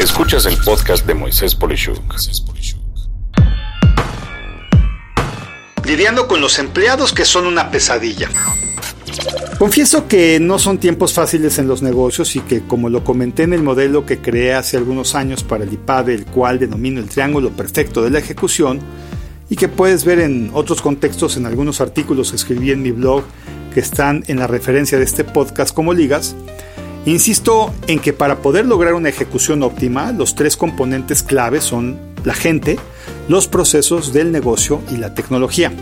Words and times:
Escuchas 0.00 0.46
el 0.46 0.56
podcast 0.56 1.06
de 1.06 1.12
Moisés 1.12 1.54
Polishuk. 1.54 2.00
Lidiando 5.84 6.26
con 6.26 6.40
los 6.40 6.58
empleados 6.58 7.12
que 7.12 7.26
son 7.26 7.46
una 7.46 7.70
pesadilla. 7.70 8.30
Confieso 9.58 10.08
que 10.08 10.40
no 10.40 10.58
son 10.58 10.78
tiempos 10.78 11.12
fáciles 11.12 11.58
en 11.58 11.68
los 11.68 11.82
negocios 11.82 12.34
y 12.34 12.40
que, 12.40 12.62
como 12.62 12.88
lo 12.88 13.04
comenté 13.04 13.42
en 13.42 13.52
el 13.52 13.62
modelo 13.62 14.06
que 14.06 14.22
creé 14.22 14.54
hace 14.54 14.78
algunos 14.78 15.14
años 15.14 15.44
para 15.44 15.64
el 15.64 15.72
IPADE, 15.74 16.14
el 16.14 16.24
cual 16.24 16.58
denomino 16.58 16.98
el 16.98 17.10
triángulo 17.10 17.50
perfecto 17.50 18.00
de 18.00 18.08
la 18.08 18.20
ejecución, 18.20 18.80
y 19.50 19.56
que 19.56 19.68
puedes 19.68 20.06
ver 20.06 20.20
en 20.20 20.50
otros 20.54 20.80
contextos 20.80 21.36
en 21.36 21.44
algunos 21.44 21.82
artículos 21.82 22.30
que 22.30 22.36
escribí 22.36 22.70
en 22.70 22.80
mi 22.80 22.90
blog 22.90 23.24
que 23.74 23.80
están 23.80 24.24
en 24.28 24.38
la 24.38 24.46
referencia 24.46 24.96
de 24.96 25.04
este 25.04 25.24
podcast 25.24 25.74
como 25.74 25.92
ligas, 25.92 26.34
insisto 27.06 27.72
en 27.86 27.98
que 27.98 28.12
para 28.12 28.38
poder 28.38 28.66
lograr 28.66 28.94
una 28.94 29.08
ejecución 29.08 29.62
óptima, 29.62 30.12
los 30.12 30.34
tres 30.34 30.56
componentes 30.56 31.22
clave 31.22 31.60
son 31.60 31.98
la 32.24 32.34
gente, 32.34 32.78
los 33.28 33.48
procesos 33.48 34.12
del 34.12 34.32
negocio 34.32 34.82
y 34.90 34.96
la 34.96 35.14
tecnología. 35.14 35.72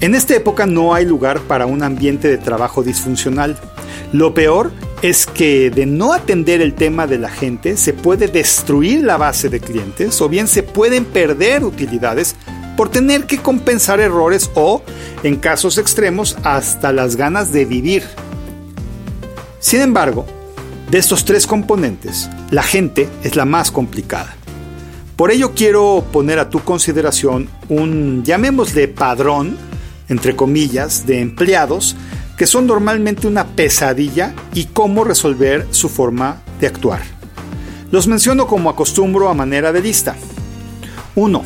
En 0.00 0.14
esta 0.14 0.34
época 0.34 0.64
no 0.64 0.94
hay 0.94 1.04
lugar 1.04 1.40
para 1.40 1.66
un 1.66 1.82
ambiente 1.82 2.28
de 2.28 2.38
trabajo 2.38 2.82
disfuncional. 2.82 3.58
Lo 4.12 4.32
peor 4.32 4.72
es 5.02 5.26
que 5.26 5.70
de 5.70 5.84
no 5.84 6.14
atender 6.14 6.62
el 6.62 6.74
tema 6.74 7.06
de 7.06 7.18
la 7.18 7.28
gente 7.28 7.76
se 7.76 7.92
puede 7.92 8.28
destruir 8.28 9.02
la 9.04 9.18
base 9.18 9.48
de 9.48 9.60
clientes 9.60 10.20
o 10.20 10.28
bien 10.28 10.48
se 10.48 10.62
pueden 10.62 11.04
perder 11.04 11.64
utilidades 11.64 12.34
por 12.76 12.88
tener 12.88 13.26
que 13.26 13.38
compensar 13.38 14.00
errores 14.00 14.50
o, 14.54 14.82
en 15.22 15.36
casos 15.36 15.76
extremos, 15.76 16.36
hasta 16.44 16.92
las 16.92 17.16
ganas 17.16 17.52
de 17.52 17.66
vivir. 17.66 18.04
Sin 19.60 19.82
embargo, 19.82 20.26
de 20.90 20.98
estos 20.98 21.26
tres 21.26 21.46
componentes, 21.46 22.30
la 22.50 22.62
gente 22.62 23.08
es 23.22 23.36
la 23.36 23.44
más 23.44 23.70
complicada. 23.70 24.34
Por 25.16 25.30
ello 25.30 25.52
quiero 25.54 26.02
poner 26.10 26.38
a 26.38 26.48
tu 26.48 26.60
consideración 26.60 27.48
un, 27.68 28.24
llamémosle 28.24 28.88
padrón, 28.88 29.58
entre 30.08 30.34
comillas, 30.34 31.06
de 31.06 31.20
empleados 31.20 31.94
que 32.38 32.46
son 32.46 32.66
normalmente 32.66 33.26
una 33.26 33.48
pesadilla 33.48 34.34
y 34.54 34.64
cómo 34.64 35.04
resolver 35.04 35.66
su 35.72 35.90
forma 35.90 36.40
de 36.58 36.66
actuar. 36.66 37.02
Los 37.90 38.06
menciono 38.06 38.46
como 38.46 38.70
acostumbro 38.70 39.28
a 39.28 39.34
manera 39.34 39.72
de 39.72 39.82
lista. 39.82 40.16
1. 41.16 41.42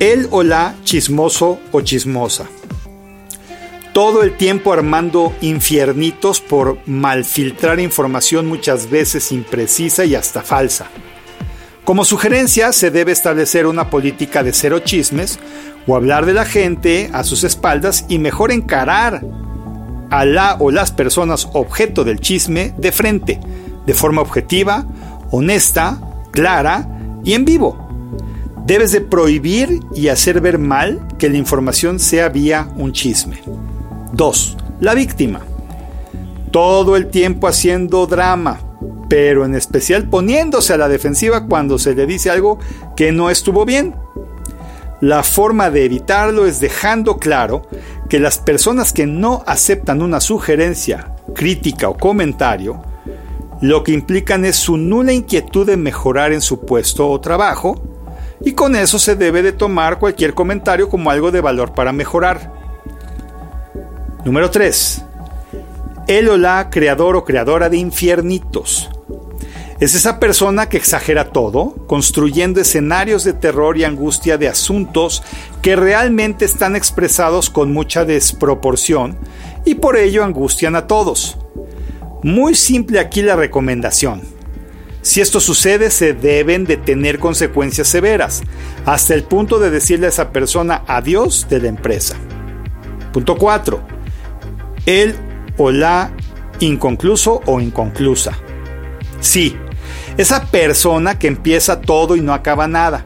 El 0.00 0.28
o 0.30 0.42
la 0.42 0.74
chismoso 0.82 1.58
o 1.72 1.82
chismosa. 1.82 2.46
Todo 3.98 4.22
el 4.22 4.36
tiempo 4.36 4.72
armando 4.72 5.34
infiernitos 5.40 6.40
por 6.40 6.78
malfiltrar 6.86 7.80
información 7.80 8.46
muchas 8.46 8.88
veces 8.88 9.32
imprecisa 9.32 10.04
y 10.04 10.14
hasta 10.14 10.42
falsa. 10.42 10.86
Como 11.82 12.04
sugerencia, 12.04 12.70
se 12.72 12.92
debe 12.92 13.10
establecer 13.10 13.66
una 13.66 13.90
política 13.90 14.44
de 14.44 14.52
cero 14.52 14.78
chismes 14.84 15.40
o 15.88 15.96
hablar 15.96 16.26
de 16.26 16.32
la 16.32 16.44
gente 16.44 17.10
a 17.12 17.24
sus 17.24 17.42
espaldas 17.42 18.04
y 18.08 18.20
mejor 18.20 18.52
encarar 18.52 19.24
a 20.10 20.24
la 20.24 20.58
o 20.60 20.70
las 20.70 20.92
personas 20.92 21.48
objeto 21.52 22.04
del 22.04 22.20
chisme 22.20 22.72
de 22.78 22.92
frente, 22.92 23.40
de 23.84 23.94
forma 23.94 24.22
objetiva, 24.22 24.86
honesta, 25.32 26.00
clara 26.30 26.88
y 27.24 27.34
en 27.34 27.44
vivo. 27.44 27.88
Debes 28.64 28.92
de 28.92 29.00
prohibir 29.00 29.80
y 29.92 30.06
hacer 30.06 30.40
ver 30.40 30.60
mal 30.60 31.04
que 31.18 31.28
la 31.28 31.36
información 31.36 31.98
sea 31.98 32.28
vía 32.28 32.68
un 32.76 32.92
chisme. 32.92 33.42
2. 34.12 34.56
La 34.80 34.94
víctima. 34.94 35.40
Todo 36.50 36.96
el 36.96 37.08
tiempo 37.08 37.46
haciendo 37.46 38.06
drama, 38.06 38.60
pero 39.08 39.44
en 39.44 39.54
especial 39.54 40.08
poniéndose 40.08 40.72
a 40.72 40.78
la 40.78 40.88
defensiva 40.88 41.46
cuando 41.46 41.78
se 41.78 41.94
le 41.94 42.06
dice 42.06 42.30
algo 42.30 42.58
que 42.96 43.12
no 43.12 43.30
estuvo 43.30 43.64
bien. 43.64 43.94
La 45.00 45.22
forma 45.22 45.70
de 45.70 45.84
evitarlo 45.84 46.46
es 46.46 46.58
dejando 46.58 47.18
claro 47.18 47.62
que 48.08 48.18
las 48.18 48.38
personas 48.38 48.92
que 48.92 49.06
no 49.06 49.44
aceptan 49.46 50.02
una 50.02 50.20
sugerencia, 50.20 51.14
crítica 51.34 51.88
o 51.88 51.96
comentario, 51.96 52.82
lo 53.60 53.84
que 53.84 53.92
implican 53.92 54.44
es 54.44 54.56
su 54.56 54.76
nula 54.76 55.12
inquietud 55.12 55.66
de 55.66 55.76
mejorar 55.76 56.32
en 56.32 56.40
su 56.40 56.64
puesto 56.64 57.08
o 57.08 57.20
trabajo, 57.20 57.80
y 58.40 58.52
con 58.52 58.76
eso 58.76 58.98
se 58.98 59.16
debe 59.16 59.42
de 59.42 59.52
tomar 59.52 59.98
cualquier 59.98 60.34
comentario 60.34 60.88
como 60.88 61.10
algo 61.10 61.30
de 61.30 61.40
valor 61.40 61.74
para 61.74 61.92
mejorar. 61.92 62.67
Número 64.28 64.50
3. 64.50 65.04
El 66.06 66.28
o 66.28 66.36
la 66.36 66.68
creador 66.68 67.16
o 67.16 67.24
creadora 67.24 67.70
de 67.70 67.78
infiernitos. 67.78 68.90
Es 69.80 69.94
esa 69.94 70.20
persona 70.20 70.68
que 70.68 70.76
exagera 70.76 71.30
todo, 71.30 71.74
construyendo 71.86 72.60
escenarios 72.60 73.24
de 73.24 73.32
terror 73.32 73.78
y 73.78 73.84
angustia 73.84 74.36
de 74.36 74.46
asuntos 74.46 75.22
que 75.62 75.76
realmente 75.76 76.44
están 76.44 76.76
expresados 76.76 77.48
con 77.48 77.72
mucha 77.72 78.04
desproporción 78.04 79.16
y 79.64 79.76
por 79.76 79.96
ello 79.96 80.22
angustian 80.22 80.76
a 80.76 80.86
todos. 80.86 81.38
Muy 82.22 82.54
simple 82.54 83.00
aquí 83.00 83.22
la 83.22 83.34
recomendación. 83.34 84.20
Si 85.00 85.22
esto 85.22 85.40
sucede 85.40 85.90
se 85.90 86.12
deben 86.12 86.66
de 86.66 86.76
tener 86.76 87.18
consecuencias 87.18 87.88
severas, 87.88 88.42
hasta 88.84 89.14
el 89.14 89.22
punto 89.22 89.58
de 89.58 89.70
decirle 89.70 90.04
a 90.04 90.10
esa 90.10 90.32
persona 90.32 90.82
adiós 90.86 91.46
de 91.48 91.60
la 91.60 91.68
empresa. 91.68 92.14
Punto 93.10 93.34
4. 93.34 93.97
El 94.88 95.14
o 95.58 95.70
la 95.70 96.12
inconcluso 96.60 97.42
o 97.44 97.60
inconclusa. 97.60 98.38
Sí, 99.20 99.54
esa 100.16 100.46
persona 100.46 101.18
que 101.18 101.26
empieza 101.26 101.82
todo 101.82 102.16
y 102.16 102.22
no 102.22 102.32
acaba 102.32 102.68
nada. 102.68 103.04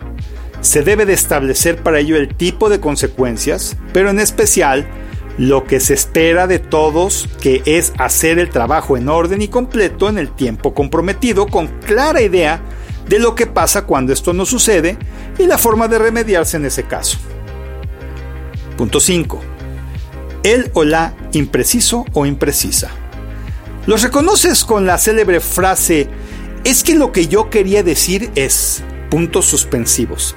Se 0.61 0.83
debe 0.83 1.07
de 1.07 1.15
establecer 1.15 1.83
para 1.83 1.99
ello 1.99 2.15
el 2.15 2.37
tipo 2.37 2.69
de 2.69 2.79
consecuencias, 2.79 3.77
pero 3.93 4.11
en 4.11 4.21
especial 4.21 4.87
lo 5.39 5.65
que 5.65 5.81
se 5.81 5.95
espera 5.95 6.47
de 6.47 6.61
todos, 6.61 7.29
que 7.41 7.63
es 7.67 7.93
hacer 7.99 8.39
el 8.39 8.51
trabajo 8.51 8.97
en 8.97 9.09
orden 9.09 9.43
y 9.43 9.49
completo 9.49 10.09
en 10.09 10.19
el 10.19 10.31
tiempo 10.31 10.75
comprometido, 10.75 11.49
con 11.49 11.67
clara 11.81 12.23
idea 12.23 12.63
de 13.09 13.19
lo 13.19 13.35
que 13.35 13.49
pasa 13.49 13.87
cuando 13.87 14.13
esto 14.13 14.33
no 14.33 14.47
sucede 14.47 14.99
y 15.37 15.47
la 15.47 15.59
forma 15.59 15.89
de 15.89 15.99
remediarse 15.99 16.59
en 16.59 16.67
ese 16.67 16.85
caso. 16.85 17.19
Punto 18.77 19.01
5. 19.01 19.52
El 20.43 20.71
o 20.75 20.85
la 20.85 21.15
impreciso 21.33 22.05
o 22.13 22.27
imprecisa. 22.27 22.91
Los 23.87 24.03
reconoces 24.03 24.65
con 24.65 24.87
la 24.87 24.99
célebre 24.99 25.41
frase 25.41 26.09
es 26.65 26.83
que 26.83 26.95
lo 26.95 27.13
que 27.13 27.29
yo 27.29 27.51
quería 27.51 27.83
decir 27.83 28.31
es 28.35 28.83
puntos 29.11 29.47
suspensivos. 29.47 30.35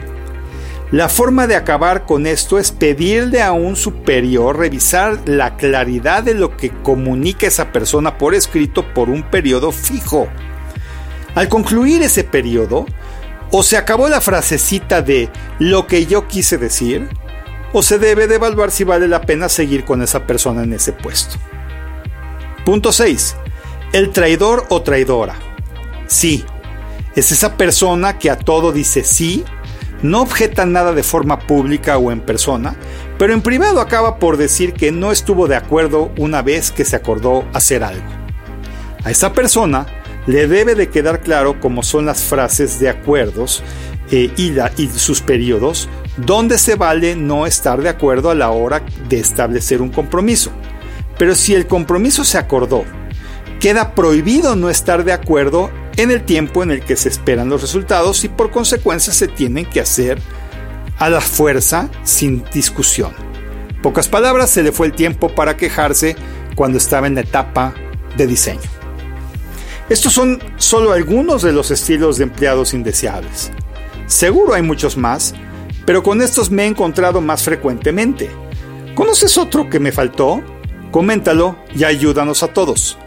La 0.92 1.10
forma 1.10 1.48
de 1.48 1.56
acabar 1.56 2.06
con 2.06 2.28
esto 2.28 2.60
es 2.60 2.72
pedirle 2.72 3.42
a 3.42 3.52
un 3.52 3.76
superior 3.76 4.58
revisar 4.58 5.20
la 5.26 5.58
claridad 5.58 6.24
de 6.24 6.36
lo 6.36 6.56
que 6.56 6.70
comunica 6.70 7.48
esa 7.48 7.72
persona 7.72 8.18
por 8.18 8.36
escrito 8.36 8.94
por 8.94 9.10
un 9.10 9.24
periodo 9.24 9.72
fijo. 9.72 10.28
Al 11.34 11.50
concluir 11.50 12.04
ese 12.04 12.24
periodo, 12.24 12.86
o 13.52 13.64
se 13.64 13.78
acabó 13.78 14.08
la 14.08 14.22
frasecita 14.22 15.02
de 15.02 15.30
lo 15.60 15.88
que 15.88 16.06
yo 16.06 16.28
quise 16.28 16.58
decir, 16.58 17.10
o 17.78 17.84
se 17.84 18.00
debe 18.00 18.26
de 18.28 18.36
evaluar 18.36 18.72
si 18.72 18.86
vale 18.86 19.06
la 19.06 19.20
pena 19.20 19.50
seguir 19.50 19.84
con 19.84 20.02
esa 20.02 20.26
persona 20.26 20.64
en 20.64 20.72
ese 20.72 20.94
puesto. 20.94 21.36
Punto 22.64 22.94
6. 22.94 23.36
El 23.92 24.12
traidor 24.12 24.66
o 24.70 24.82
traidora. 24.82 25.36
Sí, 26.08 26.46
es 27.18 27.34
esa 27.34 27.58
persona 27.58 28.18
que 28.18 28.30
a 28.30 28.40
todo 28.40 28.72
dice 28.72 29.04
sí, 29.04 29.44
no 30.02 30.22
objeta 30.22 30.66
nada 30.66 30.94
de 30.94 31.04
forma 31.04 31.40
pública 31.40 31.98
o 31.98 32.14
en 32.14 32.22
persona, 32.22 32.78
pero 33.18 33.34
en 33.34 33.42
privado 33.42 33.82
acaba 33.82 34.20
por 34.20 34.38
decir 34.38 34.72
que 34.72 34.94
no 34.94 35.12
estuvo 35.12 35.50
de 35.50 35.58
acuerdo 35.58 36.14
una 36.16 36.42
vez 36.42 36.72
que 36.72 36.86
se 36.86 36.96
acordó 36.96 37.44
hacer 37.52 37.84
algo. 37.84 38.08
A 39.04 39.12
esa 39.12 39.34
persona 39.34 39.86
le 40.28 40.48
debe 40.48 40.76
de 40.76 40.88
quedar 40.88 41.20
claro 41.20 41.60
cómo 41.60 41.84
son 41.84 42.06
las 42.06 42.24
frases 42.24 42.80
de 42.80 42.88
acuerdos 42.88 43.64
eh, 44.12 44.32
y, 44.38 44.54
y 44.82 44.88
sus 44.96 45.20
periodos, 45.20 45.90
donde 46.18 46.58
se 46.58 46.76
vale 46.76 47.16
no 47.16 47.46
estar 47.46 47.82
de 47.82 47.90
acuerdo 47.90 48.30
a 48.30 48.36
la 48.36 48.52
hora 48.52 48.84
de 49.10 49.20
establecer 49.20 49.82
un 49.82 49.90
compromiso. 49.90 50.52
Pero 51.18 51.36
si 51.36 51.54
el 51.54 51.68
compromiso 51.68 52.24
se 52.24 52.38
acordó, 52.38 52.84
queda 53.60 53.96
prohibido 53.96 54.56
no 54.56 54.70
estar 54.70 55.04
de 55.04 55.14
acuerdo 55.14 55.72
en 55.98 56.12
el 56.12 56.24
tiempo 56.24 56.64
en 56.64 56.72
el 56.72 56.82
que 56.82 56.98
se 56.98 57.10
esperan 57.10 57.50
los 57.50 57.62
resultados 57.62 58.24
y 58.24 58.30
por 58.30 58.52
consecuencia 58.52 59.14
se 59.14 59.28
tienen 59.28 59.66
que 59.66 59.80
hacer 59.80 60.20
a 61.00 61.10
la 61.10 61.22
fuerza 61.22 61.90
sin 62.04 62.44
discusión. 62.54 63.14
Pocas 63.82 64.08
palabras, 64.08 64.50
se 64.50 64.64
le 64.64 64.72
fue 64.72 64.88
el 64.88 64.94
tiempo 64.94 65.30
para 65.30 65.58
quejarse 65.58 66.16
cuando 66.56 66.78
estaba 66.78 67.08
en 67.08 67.16
la 67.16 67.22
etapa 67.22 67.74
de 68.18 68.28
diseño. 68.28 68.62
Estos 69.90 70.14
son 70.14 70.42
solo 70.58 70.94
algunos 70.94 71.44
de 71.44 71.52
los 71.52 71.70
estilos 71.70 72.18
de 72.18 72.24
empleados 72.24 72.74
indeseables. 72.74 73.52
Seguro 74.08 74.54
hay 74.54 74.64
muchos 74.64 74.98
más, 74.98 75.36
pero 75.86 76.04
con 76.04 76.22
estos 76.22 76.50
me 76.50 76.64
he 76.64 76.68
encontrado 76.68 77.22
más 77.22 77.44
frecuentemente. 77.44 78.30
¿Conoces 78.96 79.38
otro 79.38 79.70
que 79.70 79.80
me 79.80 79.92
faltó? 79.92 80.42
Coméntalo 80.92 81.58
y 81.76 81.84
ayúdanos 81.84 82.44
a 82.44 82.48
todos. 82.48 82.98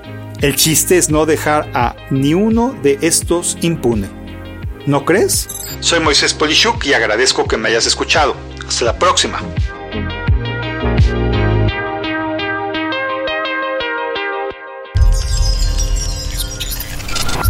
El 0.41 0.55
chiste 0.55 0.99
es 0.99 1.11
no 1.11 1.27
dejar 1.27 1.71
a 1.75 1.97
ni 2.11 2.35
uno 2.35 2.75
de 2.83 2.99
estos 3.01 3.59
impune. 3.61 4.09
¿No 4.87 5.05
crees? 5.05 5.49
Soy 5.81 6.01
Moisés 6.01 6.33
Polishuk 6.33 6.85
y 6.87 6.93
agradezco 6.95 7.47
que 7.47 7.57
me 7.57 7.69
hayas 7.69 7.87
escuchado. 7.87 8.37
Hasta 8.67 8.85
la 8.85 8.99
próxima. 8.99 9.41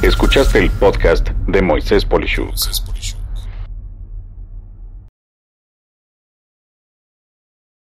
Escuchaste 0.03 0.61
el 0.61 0.71
podcast 0.71 1.29
de 1.47 1.61
Moisés 1.61 2.05
Polishuk. 2.05 2.55